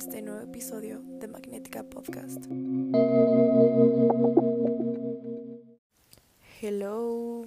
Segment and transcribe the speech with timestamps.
[0.00, 2.46] este nuevo episodio de Magnética Podcast.
[6.62, 7.44] Hello,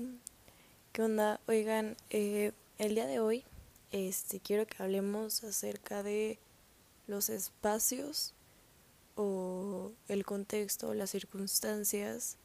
[0.91, 1.39] ¿qué onda?
[1.47, 3.43] Oigan, eh, el día de hoy
[3.89, 6.37] este, quiero que hablemos acerca de
[7.07, 8.35] los espacios
[9.15, 12.37] o el contexto, las circunstancias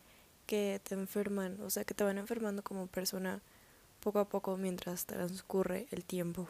[0.47, 3.43] que te enferman, o sea, que te van enfermando como persona
[4.01, 6.49] poco a poco mientras transcurre el tiempo.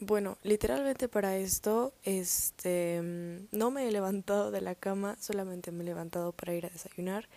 [0.00, 3.00] Bueno, literalmente para esto, este,
[3.50, 7.28] no me he levantado de la cama, solamente me he levantado para ir a desayunar,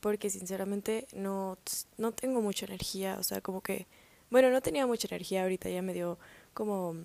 [0.00, 1.58] porque sinceramente no,
[1.96, 3.86] no tengo mucha energía, o sea, como que,
[4.30, 6.18] bueno, no tenía mucha energía, ahorita ya me dio
[6.54, 6.96] como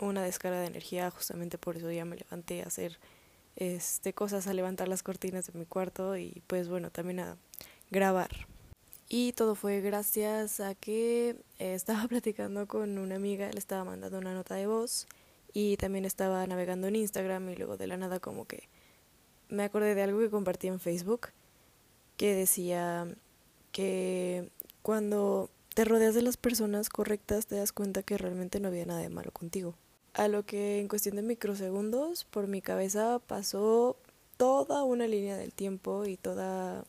[0.00, 2.98] una descarga de energía, justamente por eso ya me levanté a hacer
[3.54, 7.36] este cosas, a levantar las cortinas de mi cuarto y pues bueno, también a
[7.90, 8.46] grabar.
[9.08, 14.18] Y todo fue gracias a que eh, estaba platicando con una amiga, le estaba mandando
[14.18, 15.06] una nota de voz
[15.52, 18.68] y también estaba navegando en Instagram y luego de la nada como que
[19.48, 21.28] me acordé de algo que compartí en Facebook
[22.16, 23.06] que decía
[23.72, 24.50] que
[24.82, 29.00] cuando te rodeas de las personas correctas te das cuenta que realmente no había nada
[29.00, 29.74] de malo contigo.
[30.14, 33.96] A lo que en cuestión de microsegundos por mi cabeza pasó
[34.36, 36.84] toda una línea del tiempo y toda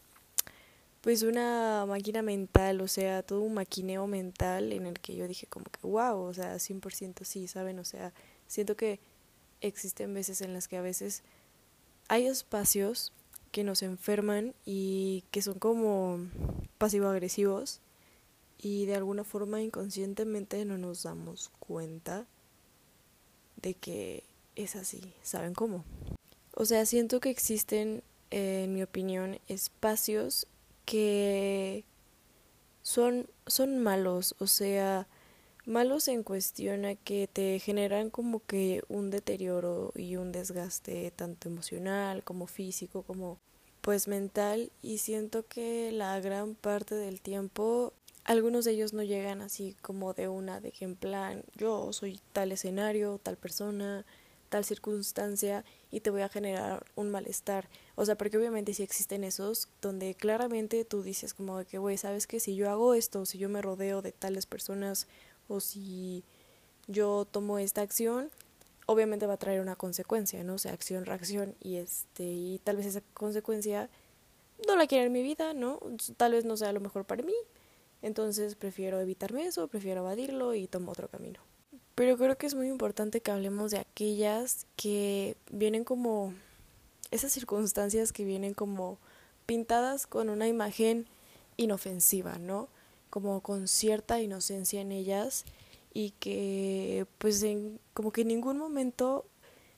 [1.08, 5.48] pues una máquina mental, o sea, todo un maquineo mental en el que yo dije
[5.48, 7.80] como que wow, o sea, 100% sí, ¿saben?
[7.80, 8.12] O sea,
[8.46, 9.00] siento que
[9.62, 11.24] existen veces en las que a veces
[12.10, 13.14] hay espacios
[13.54, 16.20] que nos enferman y que son como
[16.78, 17.80] pasivo-agresivos
[18.58, 22.28] y de alguna forma inconscientemente no nos damos cuenta
[23.62, 24.26] de que
[24.58, 25.86] es así, ¿saben cómo?
[26.54, 30.48] O sea, siento que existen, en mi opinión, espacios
[30.88, 31.84] que
[32.82, 35.06] son, son malos, o sea,
[35.66, 41.50] malos en cuestión a que te generan como que un deterioro y un desgaste tanto
[41.50, 43.38] emocional como físico como
[43.82, 47.92] pues mental y siento que la gran parte del tiempo
[48.24, 52.22] algunos de ellos no llegan así como de una de que en plan yo soy
[52.32, 54.06] tal escenario, tal persona,
[54.48, 57.70] tal circunstancia y te voy a generar un malestar.
[57.96, 61.98] O sea, porque obviamente si existen esos donde claramente tú dices como de que, güey,
[61.98, 65.08] sabes que si yo hago esto, si yo me rodeo de tales personas
[65.48, 66.24] o si
[66.88, 68.30] yo tomo esta acción,
[68.86, 70.56] obviamente va a traer una consecuencia, ¿no?
[70.56, 73.90] O sea, acción, reacción y este y tal vez esa consecuencia
[74.68, 75.80] no la quiero en mi vida, ¿no?
[76.18, 77.34] Tal vez no sea lo mejor para mí.
[78.02, 81.40] Entonces prefiero evitarme eso, prefiero evadirlo y tomo otro camino.
[81.98, 86.32] Pero creo que es muy importante que hablemos de aquellas que vienen como
[87.10, 89.00] esas circunstancias que vienen como
[89.48, 91.08] pintadas con una imagen
[91.58, 92.68] inofensiva, ¿no?
[93.10, 95.44] Como con cierta inocencia en ellas
[95.92, 99.26] y que pues en, como que en ningún momento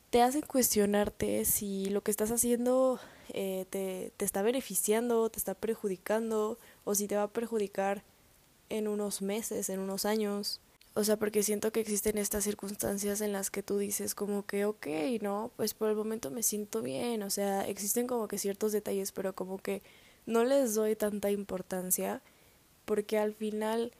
[0.10, 5.54] te hacen cuestionarte si lo que estás haciendo eh, te, te está beneficiando, te está
[5.54, 8.04] perjudicando o si te va a perjudicar
[8.68, 10.60] en unos meses, en unos años.
[11.00, 14.66] O sea, porque siento que existen estas circunstancias en las que tú dices como que,
[14.66, 14.86] ok,
[15.22, 17.24] no, pues por el momento me siento bien.
[17.24, 19.82] O sea, existen como que ciertos detalles, pero como que
[20.26, 22.22] no les doy tanta importancia
[22.84, 23.94] porque al final,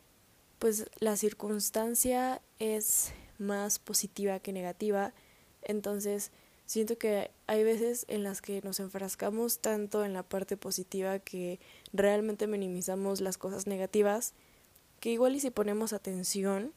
[0.60, 5.14] pues la circunstancia es más positiva que negativa.
[5.62, 6.34] Entonces,
[6.66, 11.62] siento que hay veces en las que nos enfrascamos tanto en la parte positiva que
[11.94, 14.34] realmente minimizamos las cosas negativas,
[15.00, 16.74] que igual y si ponemos atención,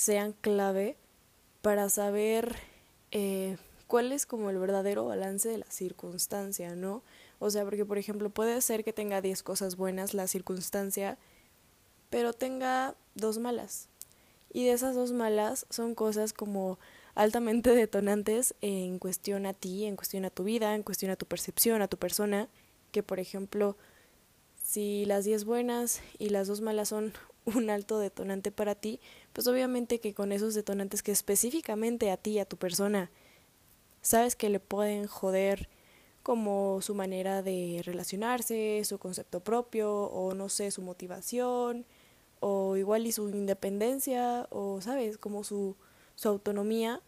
[0.00, 0.96] sean clave
[1.60, 2.56] para saber
[3.10, 7.02] eh, cuál es como el verdadero balance de la circunstancia, ¿no?
[7.38, 11.18] O sea, porque por ejemplo puede ser que tenga 10 cosas buenas la circunstancia,
[12.08, 13.88] pero tenga dos malas.
[14.50, 16.78] Y de esas dos malas son cosas como
[17.14, 21.26] altamente detonantes en cuestión a ti, en cuestión a tu vida, en cuestión a tu
[21.26, 22.48] percepción, a tu persona,
[22.90, 23.76] que por ejemplo,
[24.64, 27.12] si las 10 buenas y las dos malas son
[27.44, 29.00] un alto detonante para ti,
[29.32, 33.10] pues obviamente que con esos detonantes que específicamente a ti, a tu persona,
[34.02, 35.68] sabes que le pueden joder
[36.22, 41.86] como su manera de relacionarse, su concepto propio, o no sé, su motivación,
[42.40, 45.76] o igual y su independencia, o sabes, como su,
[46.14, 47.00] su autonomía,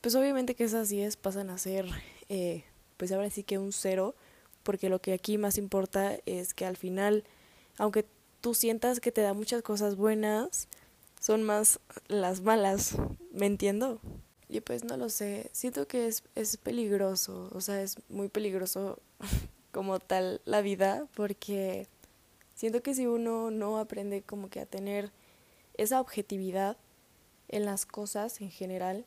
[0.00, 1.86] pues obviamente que esas 10 pasan a ser,
[2.28, 2.64] eh,
[2.96, 4.14] pues ahora sí que un cero,
[4.62, 7.24] porque lo que aquí más importa es que al final,
[7.78, 8.06] aunque
[8.40, 10.68] tú sientas que te da muchas cosas buenas,
[11.20, 12.94] son más las malas,
[13.32, 14.00] ¿me entiendo?
[14.48, 18.98] Y pues no lo sé, siento que es, es peligroso, o sea, es muy peligroso
[19.72, 21.86] como tal la vida, porque
[22.54, 25.10] siento que si uno no aprende como que a tener
[25.74, 26.76] esa objetividad
[27.48, 29.04] en las cosas en general,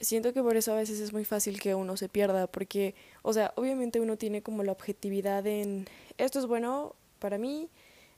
[0.00, 3.32] siento que por eso a veces es muy fácil que uno se pierda, porque, o
[3.32, 5.86] sea, obviamente uno tiene como la objetividad en
[6.18, 6.94] esto es bueno
[7.24, 7.70] para mí,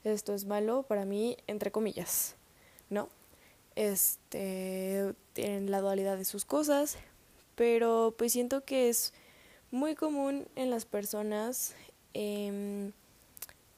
[0.03, 2.35] esto es malo para mí, entre comillas,
[2.89, 3.07] ¿no?
[3.77, 6.97] Este, tienen la dualidad de sus cosas,
[7.55, 9.13] pero pues siento que es
[9.71, 11.73] muy común en las personas
[12.13, 12.91] eh,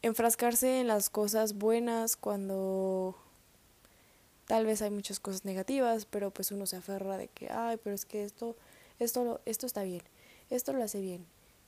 [0.02, 3.16] enfrascarse en las cosas buenas cuando
[4.48, 7.94] tal vez hay muchas cosas negativas, pero pues uno se aferra de que, ay, pero
[7.94, 8.56] es que esto,
[8.98, 10.02] esto, esto está bien,
[10.50, 11.24] esto lo hace bien,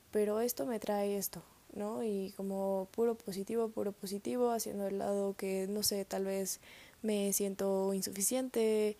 [0.10, 2.03] pero esto me trae esto, ¿no?
[2.03, 6.59] Y como puro positivo, puro positivo, haciendo el lado que, no sé, tal vez
[7.01, 8.97] me siento insuficiente,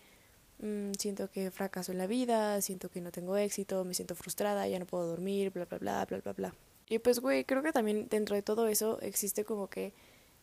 [0.58, 4.66] mmm, siento que fracaso en la vida, siento que no tengo éxito, me siento frustrada,
[4.68, 6.54] ya no puedo dormir, bla, bla, bla, bla, bla, bla.
[6.88, 9.92] Y pues, güey, creo que también dentro de todo eso existe como que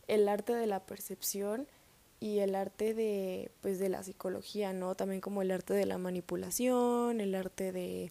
[0.08, 1.68] el arte de la percepción
[2.18, 4.94] y el arte de, pues, de la psicología, ¿no?
[4.94, 8.10] También como el arte de la manipulación, el arte de,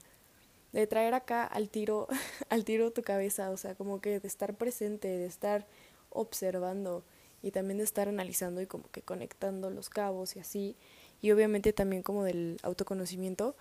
[0.73, 2.07] de traer acá al tiro,
[2.49, 5.65] al tiro tu cabeza, o sea, como que de estar presente, de estar
[6.09, 7.03] observando
[7.41, 10.75] y también de estar analizando y como que conectando los cabos y así.
[11.21, 13.55] Y obviamente también como del autoconocimiento,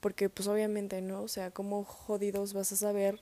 [0.00, 1.22] porque pues obviamente, ¿no?
[1.22, 3.20] O sea, como jodidos vas a saber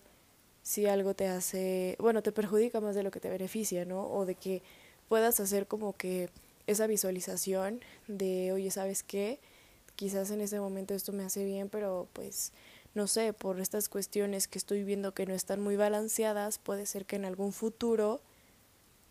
[0.63, 4.07] si algo te hace, bueno, te perjudica más de lo que te beneficia, ¿no?
[4.07, 4.63] O de que
[5.09, 6.31] puedas hacer como que
[6.67, 9.41] esa visualización de, oye, ¿sabes qué?
[9.97, 12.53] Quizás en ese momento esto me hace bien, pero pues
[12.95, 17.07] no sé, por estas cuestiones que estoy viendo que no están muy balanceadas, puede ser
[17.07, 18.21] que en algún futuro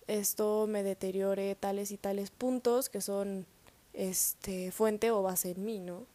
[0.07, 3.45] esto me deteriore tales y tales puntos que son
[3.93, 6.05] este fuente o base en mí, ¿no?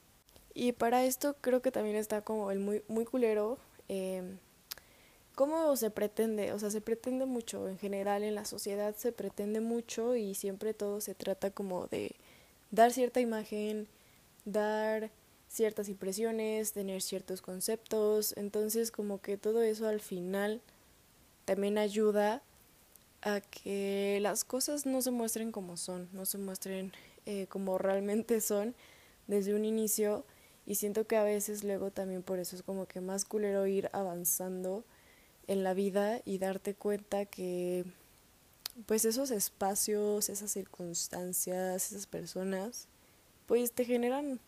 [0.54, 3.58] Y para esto creo que también está como el muy, muy culero
[3.88, 4.36] eh,
[5.36, 6.54] ¿Cómo se pretende?
[6.54, 10.72] O sea, se pretende mucho en general en la sociedad, se pretende mucho y siempre
[10.72, 12.16] todo se trata como de
[12.70, 13.86] dar cierta imagen,
[14.46, 15.10] dar
[15.56, 20.60] ciertas impresiones, tener ciertos conceptos, entonces como que todo eso al final
[21.46, 22.42] también ayuda
[23.22, 26.92] a que las cosas no se muestren como son, no se muestren
[27.24, 28.74] eh, como realmente son
[29.26, 30.24] desde un inicio.
[30.66, 33.88] Y siento que a veces luego también por eso es como que más culero ir
[33.92, 34.84] avanzando
[35.46, 37.84] en la vida y darte cuenta que
[38.84, 42.88] pues esos espacios, esas circunstancias, esas personas,
[43.46, 44.40] pues te generan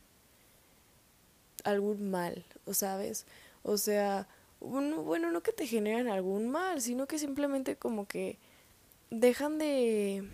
[1.65, 3.27] algún mal, ¿o sabes?
[3.63, 4.29] O sea,
[4.61, 8.39] bueno, no que te generan algún mal, sino que simplemente como que
[9.11, 10.29] dejan de,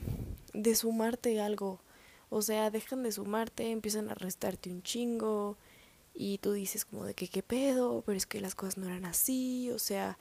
[0.53, 1.81] de sumarte algo.
[2.31, 5.56] O sea, dejan de sumarte, empiezan a restarte un chingo
[6.15, 9.05] y tú dices como de que qué pedo, pero es que las cosas no eran
[9.05, 10.19] así, o sea,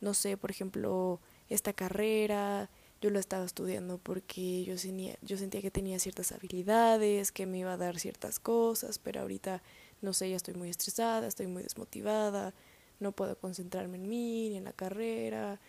[0.00, 2.70] no sé, por ejemplo, esta carrera,
[3.00, 7.58] yo lo estaba estudiando porque yo sentía, yo sentía que tenía ciertas habilidades, que me
[7.58, 9.62] iba a dar ciertas cosas, pero ahorita,
[10.02, 12.52] no sé, ya estoy muy estresada, estoy muy desmotivada,
[13.00, 15.60] no puedo concentrarme en mí, ni en la carrera,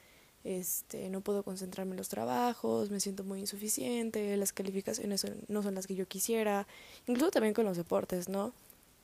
[0.44, 5.76] este, no puedo concentrarme en los trabajos, me siento muy insuficiente, las calificaciones no son
[5.76, 6.68] las que yo quisiera,
[7.08, 8.54] incluso también con los deportes, ¿no?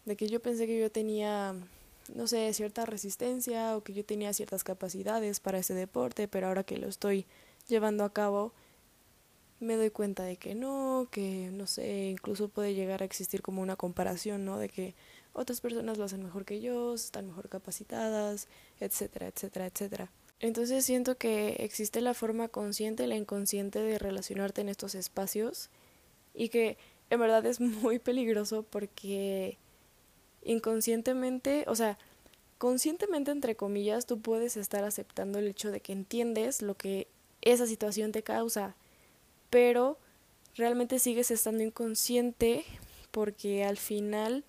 [0.06, 1.56] De que yo pensé que yo tenía
[2.16, 6.64] no sé, cierta resistencia o que yo tenía ciertas capacidades para ese deporte, pero ahora
[6.64, 7.26] que lo estoy
[7.68, 8.54] llevando a cabo,
[9.60, 13.62] me doy cuenta de que no, que no sé, incluso puede llegar a existir como
[13.62, 14.58] una comparación, ¿no?
[14.58, 14.96] De que
[15.34, 18.48] otras personas lo hacen mejor que yo, están mejor capacitadas,
[18.80, 20.12] etcétera, etcétera, etcétera.
[20.40, 25.70] Entonces siento que existe la forma consciente y la inconsciente de relacionarte en estos espacios
[26.34, 26.78] y que
[27.10, 29.58] en verdad es muy peligroso porque
[30.44, 31.98] inconscientemente, o sea,
[32.58, 37.08] conscientemente entre comillas, tú puedes estar aceptando el hecho de que entiendes lo que
[37.42, 38.76] esa situación te causa,
[39.50, 39.98] pero
[40.56, 42.66] realmente sigues estando inconsciente
[43.12, 44.44] porque al final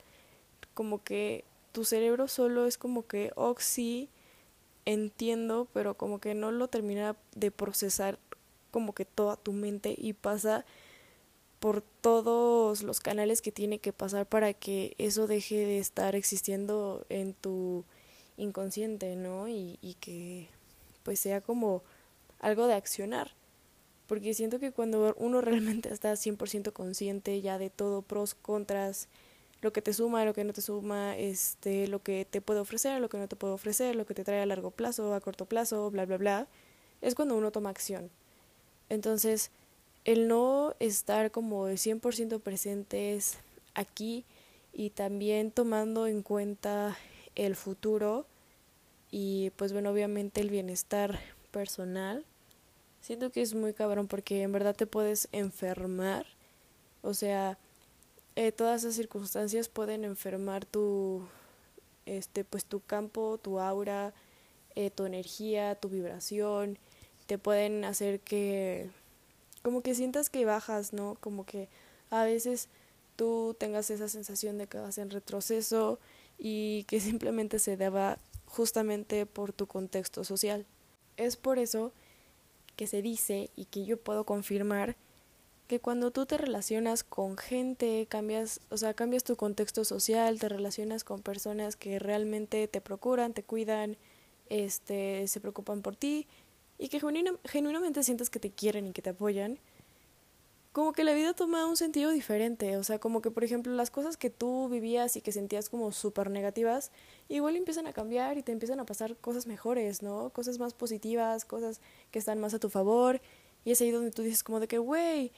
[0.80, 4.08] como que tu cerebro solo es como que, oh sí,
[4.86, 8.18] entiendo, pero como que no lo termina de procesar
[8.70, 10.64] como que toda tu mente y pasa
[11.58, 17.04] por todos los canales que tiene que pasar para que eso deje de estar existiendo
[17.10, 17.84] en tu
[18.38, 19.48] inconsciente, ¿no?
[19.48, 20.48] Y, y que
[21.02, 21.82] pues sea como
[22.38, 23.32] algo de accionar.
[24.06, 29.08] Porque siento que cuando uno realmente está 100% consciente ya de todo, pros, contras,
[29.60, 33.00] lo que te suma, lo que no te suma, este, lo que te puede ofrecer,
[33.00, 35.46] lo que no te puede ofrecer, lo que te trae a largo plazo, a corto
[35.46, 36.48] plazo, bla, bla, bla,
[37.00, 38.10] es cuando uno toma acción.
[38.88, 39.50] Entonces,
[40.04, 43.38] el no estar como 100% presentes
[43.74, 44.24] aquí
[44.72, 46.96] y también tomando en cuenta
[47.34, 48.26] el futuro
[49.10, 51.18] y pues bueno, obviamente el bienestar
[51.50, 52.24] personal.
[53.00, 56.26] Siento que es muy cabrón porque en verdad te puedes enfermar.
[57.02, 57.58] O sea,
[58.40, 61.28] eh, todas esas circunstancias pueden enfermar tu,
[62.06, 64.14] este, pues tu campo, tu aura,
[64.76, 66.78] eh, tu energía, tu vibración,
[67.26, 68.88] te pueden hacer que,
[69.62, 71.18] como que sientas que bajas, ¿no?
[71.20, 71.68] Como que
[72.08, 72.70] a veces
[73.14, 75.98] tú tengas esa sensación de que vas en retroceso
[76.38, 78.16] y que simplemente se deba
[78.46, 80.64] justamente por tu contexto social.
[81.18, 81.92] Es por eso
[82.74, 84.96] que se dice y que yo puedo confirmar
[85.70, 90.48] que cuando tú te relacionas con gente, cambias, o sea, cambias tu contexto social, te
[90.48, 93.96] relacionas con personas que realmente te procuran, te cuidan,
[94.48, 96.26] este, se preocupan por ti
[96.76, 96.98] y que
[97.44, 99.60] genuinamente sientes que te quieren y que te apoyan,
[100.72, 103.92] como que la vida toma un sentido diferente, o sea, como que por ejemplo las
[103.92, 106.90] cosas que tú vivías y que sentías como súper negativas,
[107.28, 110.30] igual empiezan a cambiar y te empiezan a pasar cosas mejores, ¿no?
[110.30, 113.20] Cosas más positivas, cosas que están más a tu favor,
[113.64, 115.32] y es ahí donde tú dices como de que, güey,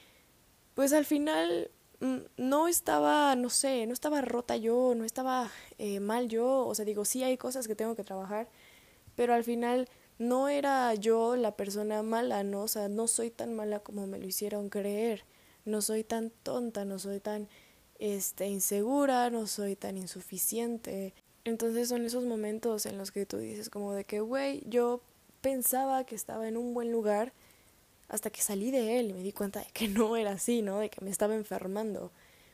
[0.75, 5.99] pues al final mm, no estaba, no sé, no estaba rota yo, no estaba eh,
[5.99, 8.47] mal yo, o sea, digo, sí hay cosas que tengo que trabajar,
[9.15, 9.87] pero al final
[10.19, 12.63] no era yo la persona mala, ¿no?
[12.63, 15.25] O sea, no soy tan mala como me lo hicieron creer,
[15.65, 17.47] no soy tan tonta, no soy tan
[17.99, 21.13] este insegura, no soy tan insuficiente.
[21.45, 25.01] Entonces son esos momentos en los que tú dices como de que, güey, yo
[25.41, 27.33] pensaba que estaba en un buen lugar,
[28.09, 30.79] hasta que salí de él y me di cuenta de que no era así, ¿no?
[30.79, 32.11] De que me estaba enfermando.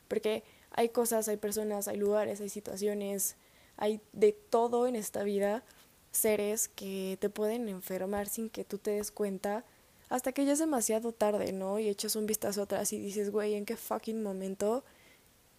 [0.08, 3.36] Porque hay cosas, hay personas, hay lugares, hay situaciones,
[3.78, 5.64] hay de todo en esta vida,
[6.12, 9.64] seres que te pueden enfermar sin que tú te des cuenta
[10.10, 11.78] hasta que ya es demasiado tarde, ¿no?
[11.80, 14.84] Y echas un vistazo atrás y dices, güey, ¿en qué fucking momento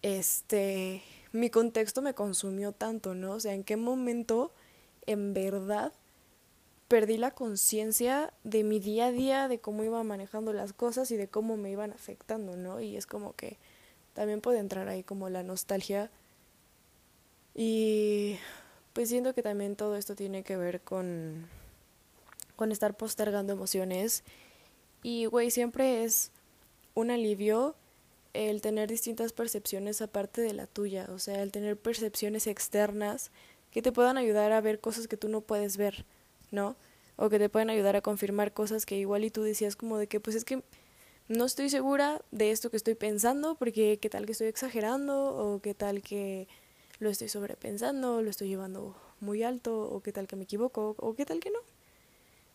[0.01, 3.33] este mi contexto me consumió tanto, ¿no?
[3.33, 4.51] O sea, ¿en qué momento
[5.05, 5.93] en verdad
[6.91, 11.15] perdí la conciencia de mi día a día, de cómo iba manejando las cosas y
[11.15, 12.81] de cómo me iban afectando, ¿no?
[12.81, 13.57] Y es como que
[14.13, 16.11] también puede entrar ahí como la nostalgia.
[17.55, 18.37] Y
[18.91, 21.47] pues siento que también todo esto tiene que ver con,
[22.57, 24.25] con estar postergando emociones.
[25.01, 26.31] Y, güey, siempre es
[26.93, 27.73] un alivio
[28.33, 33.31] el tener distintas percepciones aparte de la tuya, o sea, el tener percepciones externas
[33.71, 36.05] que te puedan ayudar a ver cosas que tú no puedes ver.
[36.51, 36.75] ¿No?
[37.15, 40.07] O que te pueden ayudar a confirmar cosas que igual y tú decías como de
[40.07, 40.63] que pues es que
[41.27, 45.61] no estoy segura de esto que estoy pensando porque qué tal que estoy exagerando o
[45.61, 46.47] qué tal que
[46.99, 51.13] lo estoy sobrepensando, lo estoy llevando muy alto o qué tal que me equivoco o
[51.15, 51.59] qué tal que no.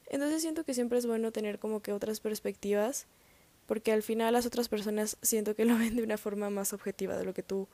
[0.08, 3.06] Entonces siento que siempre es bueno tener como que otras perspectivas
[3.66, 7.16] porque al final las otras personas siento que lo ven de una forma más objetiva
[7.16, 7.68] de lo que tú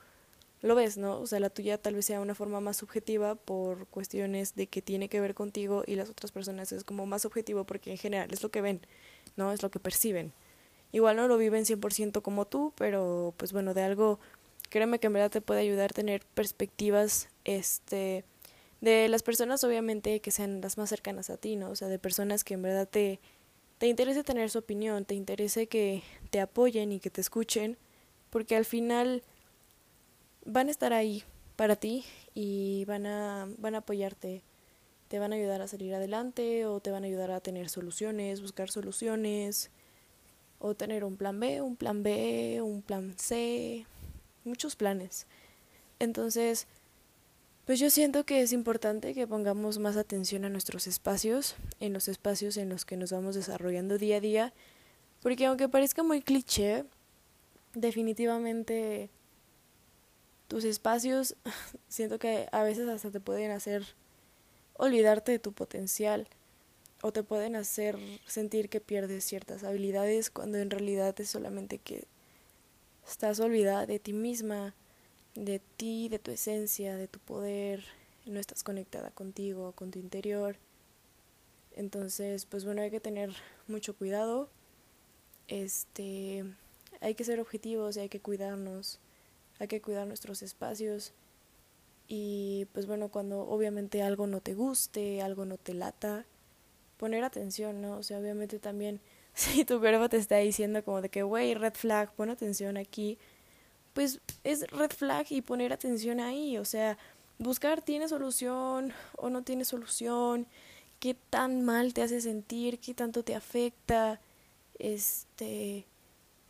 [0.63, 1.19] lo ves, ¿no?
[1.19, 4.81] O sea, la tuya tal vez sea una forma más subjetiva por cuestiones de que
[4.81, 8.29] tiene que ver contigo y las otras personas es como más objetivo porque en general
[8.31, 8.79] es lo que ven,
[9.35, 9.51] ¿no?
[9.51, 10.31] Es lo que perciben.
[10.93, 14.19] Igual no lo viven 100% como tú, pero pues bueno, de algo,
[14.69, 18.23] créeme que en verdad te puede ayudar a tener perspectivas, este,
[18.79, 21.71] de las personas obviamente que sean las más cercanas a ti, ¿no?
[21.71, 23.19] O sea, de personas que en verdad te,
[23.79, 27.77] te interese tener su opinión, te interese que te apoyen y que te escuchen,
[28.29, 29.23] porque al final
[30.45, 31.23] van a estar ahí
[31.55, 34.43] para ti y van a, van a apoyarte,
[35.07, 38.41] te van a ayudar a salir adelante o te van a ayudar a tener soluciones,
[38.41, 39.69] buscar soluciones
[40.59, 43.85] o tener un plan B, un plan B, un plan C,
[44.43, 45.27] muchos planes.
[45.99, 46.67] Entonces,
[47.65, 52.07] pues yo siento que es importante que pongamos más atención a nuestros espacios, en los
[52.07, 54.53] espacios en los que nos vamos desarrollando día a día,
[55.21, 56.85] porque aunque parezca muy cliché,
[57.73, 59.09] definitivamente
[60.47, 61.35] tus espacios
[61.87, 63.85] siento que a veces hasta te pueden hacer
[64.75, 66.27] olvidarte de tu potencial
[67.01, 72.07] o te pueden hacer sentir que pierdes ciertas habilidades cuando en realidad es solamente que
[73.07, 74.73] estás olvidada de ti misma,
[75.35, 77.83] de ti, de tu esencia, de tu poder,
[78.25, 80.55] no estás conectada contigo, con tu interior.
[81.75, 83.33] Entonces, pues bueno, hay que tener
[83.67, 84.49] mucho cuidado.
[85.47, 86.45] Este,
[87.01, 88.99] hay que ser objetivos y hay que cuidarnos
[89.63, 91.13] hay que cuidar nuestros espacios
[92.07, 96.25] y pues bueno, cuando obviamente algo no te guste, algo no te lata,
[96.97, 97.97] poner atención, ¿no?
[97.97, 98.99] O sea, obviamente también
[99.33, 103.17] si tu cuerpo te está diciendo como de que, güey, red flag, pon atención aquí,
[103.93, 106.97] pues es red flag y poner atención ahí, o sea,
[107.39, 110.47] buscar tiene solución o no tiene solución,
[110.99, 114.19] qué tan mal te hace sentir, qué tanto te afecta,
[114.79, 115.85] este,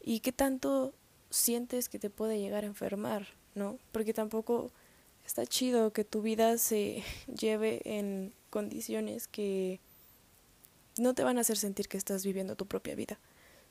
[0.02, 0.94] y qué tanto
[1.34, 3.80] sientes que te puede llegar a enfermar, ¿no?
[3.92, 4.72] Porque tampoco
[5.26, 9.80] está chido que tu vida se lleve en condiciones que
[10.98, 13.20] no te van a hacer sentir que estás viviendo tu propia vida,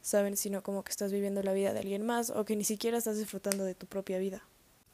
[0.01, 0.37] ¿saben?
[0.37, 3.19] Sino como que estás viviendo la vida de alguien más o que ni siquiera estás
[3.19, 4.43] disfrutando de tu propia vida.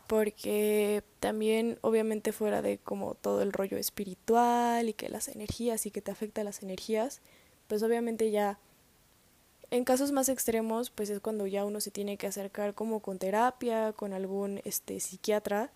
[0.06, 5.90] porque también obviamente fuera de como todo el rollo espiritual y que las energías y
[5.90, 7.20] que te afecta las energías,
[7.66, 8.58] pues obviamente ya
[9.70, 13.18] en casos más extremos pues es cuando ya uno se tiene que acercar como con
[13.18, 15.70] terapia, con algún este psiquiatra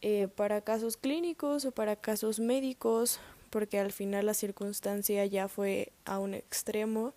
[0.00, 3.18] eh, para casos clínicos o para casos médicos,
[3.50, 7.14] porque al final la circunstancia ya fue a un extremo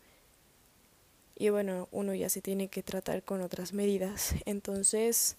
[1.36, 4.36] y bueno, uno ya se tiene que tratar con otras medidas.
[4.46, 5.38] Entonces,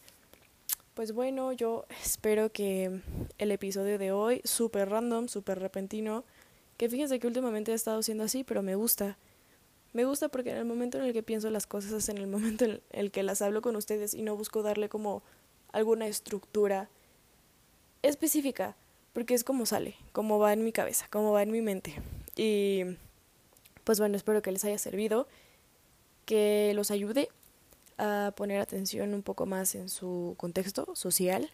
[0.94, 3.00] pues bueno, yo espero que
[3.38, 6.24] el episodio de hoy, súper random, súper repentino,
[6.76, 9.16] que fíjense que últimamente he estado siendo así, pero me gusta.
[9.92, 12.26] Me gusta porque en el momento en el que pienso las cosas es en el
[12.26, 15.22] momento en el que las hablo con ustedes y no busco darle como
[15.72, 16.88] alguna estructura
[18.02, 18.76] específica,
[19.12, 21.94] porque es como sale, como va en mi cabeza, como va en mi mente.
[22.36, 22.82] Y
[23.84, 25.28] pues bueno, espero que les haya servido,
[26.24, 27.28] que los ayude
[27.98, 31.50] a poner atención un poco más en su contexto social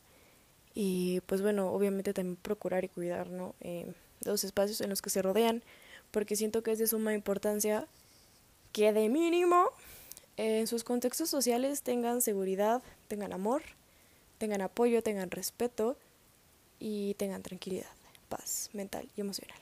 [0.74, 3.28] y pues bueno, obviamente también procurar y cuidar.
[3.60, 3.92] Eh,
[4.24, 5.62] los espacios en los que se rodean,
[6.10, 7.86] porque siento que es de suma importancia
[8.72, 9.70] que de mínimo
[10.36, 13.62] en sus contextos sociales tengan seguridad, tengan amor,
[14.38, 15.96] tengan apoyo, tengan respeto
[16.78, 17.90] y tengan tranquilidad,
[18.28, 19.58] paz mental y emocional.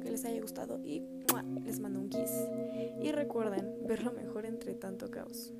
[0.00, 1.02] que les haya gustado y
[1.64, 2.30] les mando un kiss.
[3.02, 5.52] Y recuerden ver lo mejor entre tanto caos.